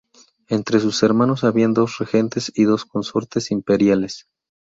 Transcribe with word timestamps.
Entre 0.47 0.79
sus 0.79 1.03
hermanos 1.03 1.43
había 1.43 1.67
dos 1.67 1.99
regentes 1.99 2.51
y 2.55 2.63
dos 2.63 2.85
consortes 2.85 3.51
imperiales. 3.51 4.25